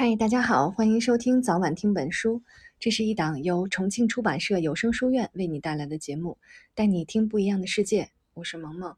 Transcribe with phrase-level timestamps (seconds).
[0.00, 2.42] 嗨，大家好，欢迎收听早晚听本书。
[2.78, 6.38] 这是一档由重庆出版社有声书院为你带来的节目，
[6.74, 8.08] 带你听不一样的世界。
[8.32, 8.96] 我是萌萌。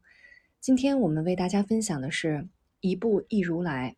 [0.61, 2.47] 今天我们为大家分享的是
[2.79, 3.97] 一步一如来。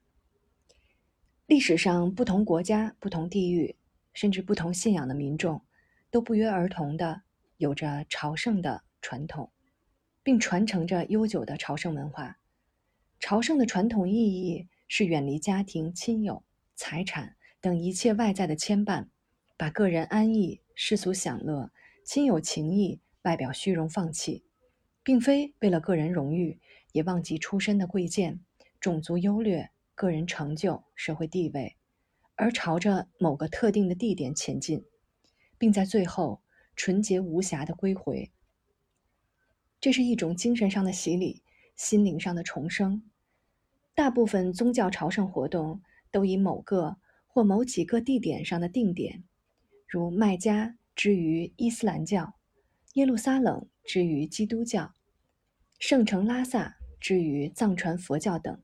[1.45, 3.75] 历史上，不同国家、不同地域，
[4.15, 5.61] 甚至不同信仰的民众，
[6.09, 7.21] 都不约而同的
[7.57, 9.51] 有着朝圣的传统，
[10.23, 12.39] 并传承着悠久的朝圣文化。
[13.19, 16.41] 朝圣的传统意义是远离家庭、亲友。
[16.75, 19.07] 财产等一切外在的牵绊，
[19.57, 21.71] 把个人安逸、世俗享乐、
[22.03, 24.45] 亲友情谊、外表虚荣放弃，
[25.01, 26.59] 并非为了个人荣誉，
[26.91, 28.41] 也忘记出身的贵贱、
[28.79, 31.77] 种族优劣、个人成就、社会地位，
[32.35, 34.83] 而朝着某个特定的地点前进，
[35.57, 36.41] 并在最后
[36.75, 38.31] 纯洁无瑕的归回。
[39.79, 41.41] 这是一种精神上的洗礼，
[41.75, 43.09] 心灵上的重生。
[43.93, 45.81] 大部分宗教朝圣活动。
[46.15, 46.95] 都以某个
[47.27, 49.25] 或某几个地点上的定点，
[49.85, 52.35] 如麦加之于伊斯兰教，
[52.93, 54.93] 耶路撒冷之于基督教，
[55.77, 58.63] 圣城拉萨之于藏传佛教等，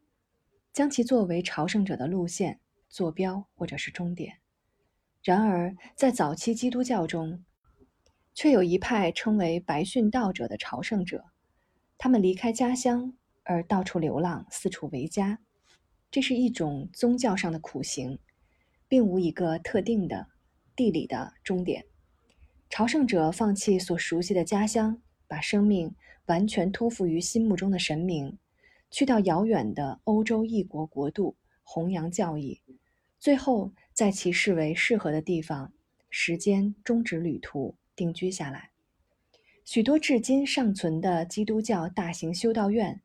[0.71, 4.37] 将其作为朝圣者的路线、坐标或者是终点。
[5.21, 7.43] 然而，在早期基督教中，
[8.33, 11.25] 却有一派称为白殉道者的朝圣者，
[11.97, 13.13] 他们离开家乡
[13.43, 15.41] 而到处流浪，四处为家。
[16.11, 18.19] 这是一种宗教上的苦行，
[18.89, 20.27] 并无一个特定的
[20.75, 21.85] 地理的终点。
[22.69, 25.95] 朝圣者放弃所熟悉的家乡，把生命
[26.25, 28.37] 完全托付于心目中的神明，
[28.89, 32.61] 去到遥远的欧洲异国国度弘扬教义，
[33.17, 35.71] 最后在其视为适合的地方、
[36.09, 38.71] 时间终止旅途，定居下来。
[39.63, 43.01] 许多至今尚存的基督教大型修道院。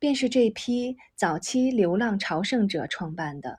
[0.00, 3.58] 便是这批早期流浪朝圣者创办的，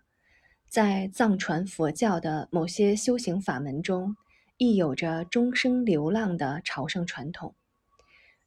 [0.70, 4.16] 在藏传佛教的某些修行法门中，
[4.56, 7.56] 亦有着终生流浪的朝圣传统。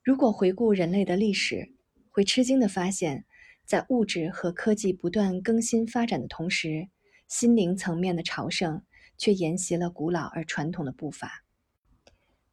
[0.03, 1.75] 如果回顾人类的历史，
[2.11, 3.27] 会吃惊地发现，
[3.67, 6.89] 在物质和科技不断更新发展的同时，
[7.29, 8.83] 心灵层面的朝圣
[9.19, 11.45] 却沿袭了古老而传统的步伐。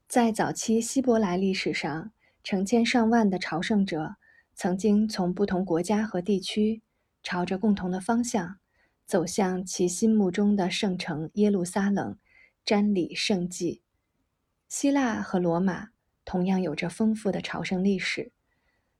[0.05, 2.11] 在早期希伯来历史上，
[2.43, 4.17] 成千上万的朝圣者。
[4.61, 6.81] 曾经从不同国家和地区，
[7.23, 8.59] 朝着共同的方向，
[9.05, 12.17] 走向其心目中的圣城耶路撒冷，
[12.65, 13.83] 瞻礼圣迹。
[14.67, 15.91] 希腊和罗马
[16.25, 18.33] 同样有着丰富的朝圣历史。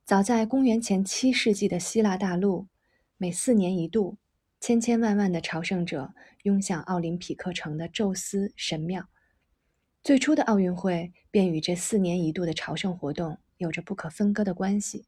[0.06, 2.68] 早在公元前七世纪的希腊大陆，
[3.18, 4.16] 每四年一度，
[4.60, 9.10] 千千万万的朝圣者拥向奥林匹克城的宙斯神庙。
[10.02, 15.04] 最初的奥运会便与这四年一度的朝圣活动有着不可分割的关系。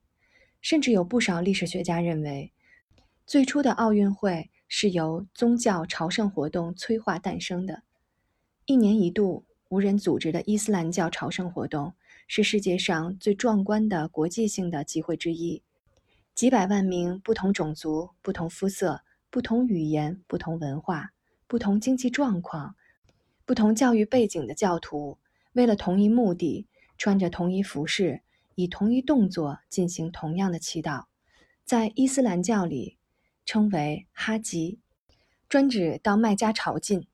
[0.62, 2.52] 甚至有不少历史学家认为，
[3.26, 7.82] 最初的奥运会是由宗教朝圣活动催化诞生的。
[8.64, 11.94] 一年一度、无人组织的伊斯兰教朝圣活动，
[12.28, 15.62] 是世界上最壮观的国际性的集会之一。
[16.32, 21.10] 几百万名不同种族、不同肤色、不同语言、不同文化、
[21.48, 22.76] 不同经济状况、
[23.44, 25.18] 不同教育背景的教徒，
[25.54, 28.22] 为了同一目的，穿着同一服饰。
[28.54, 31.04] 以同一动作进行同样的祈祷，
[31.64, 32.98] 在伊斯兰教里
[33.44, 34.78] 称为哈吉，
[35.48, 37.04] 专指到麦加朝觐。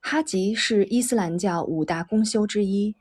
[0.00, 2.94] 哈吉是伊斯兰教五大公修之一，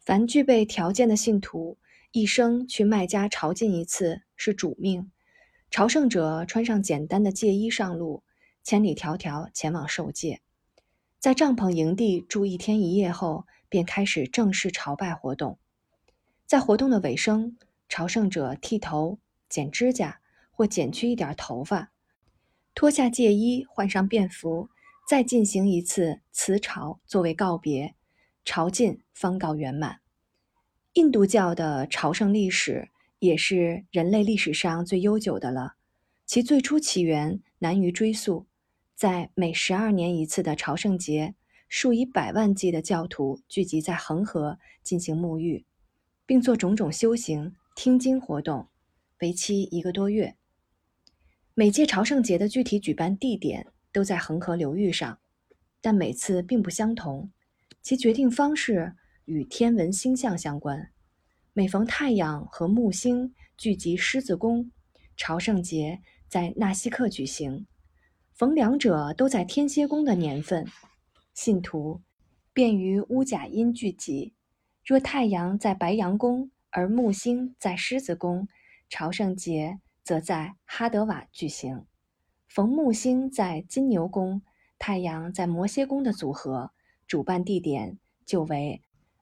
[0.00, 1.76] 凡具备条件的信徒
[2.12, 5.10] 一生去麦加朝觐一次是主命。
[5.70, 8.22] 朝圣者穿上简单的戒衣上路，
[8.62, 10.40] 千里迢迢前往受戒，
[11.18, 15.58] 在帐篷营地住一天一夜后，便开始正式朝拜活动。
[16.46, 17.56] 在活动的尾声，
[17.88, 19.18] 朝圣者剃头、
[19.48, 20.20] 剪指甲
[20.52, 21.90] 或剪去一点头发，
[22.72, 24.70] 脱下戒衣，换上便服，
[25.08, 27.96] 再进行一次辞朝作为告别，
[28.44, 29.98] 朝觐方告圆满。
[30.92, 35.74] 印度教的朝圣历史也是人类历史上最悠久的了，
[36.24, 38.46] 其最初起源难于追溯。
[38.94, 41.34] 在每十二年一次的朝圣节，
[41.68, 45.66] 数以百万计的教徒聚集在恒河进行沐浴。
[46.26, 48.68] 并做种种修行、听经活动，
[49.20, 50.36] 为期一个多月。
[51.54, 55.18] 每届朝圣节的具体举办地点都在恒河流域上，
[55.80, 57.30] 但每次并不相同，
[57.80, 58.94] 其决定方式
[59.24, 60.90] 与天文星象相关。
[61.52, 64.70] 每逢太阳和木星聚集狮子宫，
[65.16, 67.64] 朝圣节在纳西克举行；
[68.34, 70.66] 逢两者都在天蝎宫的年份，
[71.32, 72.02] 信徒
[72.52, 74.34] 便于乌甲阴聚集。
[74.86, 78.46] 若太阳在白羊宫，而木星在狮子宫，
[78.88, 81.86] 朝圣节则在哈德瓦举行。
[82.46, 84.42] 逢木星在金牛宫，
[84.78, 86.70] 太阳在摩羯宫的组合，
[87.04, 88.80] 主办地点就为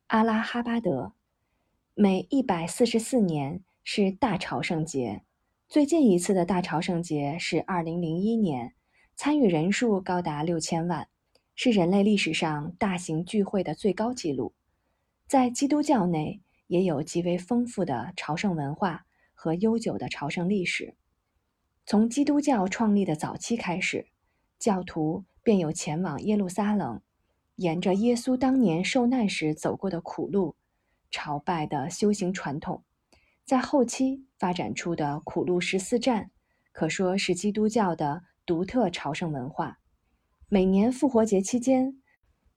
[0.09, 1.15] 阿拉哈巴德。
[1.95, 5.23] 每一百四十四年是大朝圣节，
[5.67, 8.75] 最近一次的大朝圣节是二零零一年，
[9.17, 11.09] 参与人数高达六千万，
[11.55, 14.53] 是人类历史上大型聚会的最高纪录。
[15.27, 20.95] 在基督教内，也有极为丰富的朝圣文化和悠久的朝圣历史。
[21.87, 24.07] 从基督教创立的早期开始，
[24.59, 27.01] 教徒便有前往耶路撒冷，
[27.57, 30.57] 沿着耶稣当年受难时走过的苦路。
[31.11, 32.83] 朝拜的修行传统，
[33.45, 36.31] 在后期发展出的苦路十四站，
[36.73, 39.79] 可说是基督教的独特朝圣文化。
[40.49, 42.03] 每年复活节期间，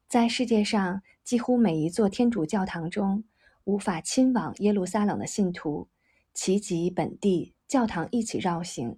[0.07, 3.25] 在世界上几乎每一座天主教堂中，
[3.65, 5.89] 无法亲往耶路撒冷的信徒，
[6.33, 8.97] 齐集本地教堂一起绕行。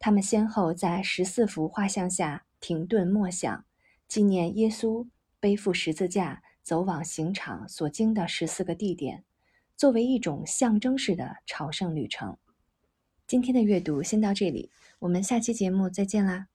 [0.00, 3.64] 他们先后在十四幅画像下停顿默想，
[4.08, 5.06] 纪念耶稣
[5.38, 6.42] 背负十字架。
[6.64, 9.24] 走往刑场所经的十四个地点，
[9.74, 12.36] 作为一种象征式的朝圣旅程。
[13.26, 16.48] 今天的阅读先到这里，我们下期节目再见啦。